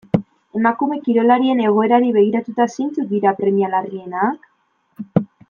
Emakume 0.59 0.95
kirolarien 1.07 1.61
egoerari 1.65 2.09
begiratuta, 2.15 2.67
zeintzuk 2.77 3.09
dira 3.13 3.35
premia 3.43 3.71
larrienak? 3.75 4.51